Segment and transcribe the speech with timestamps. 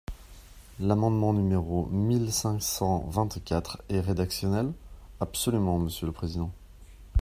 [0.79, 4.73] L’amendement numéro mille cinq cent vingt-quatre est rédactionnel?
[5.19, 6.49] Absolument, monsieur le président.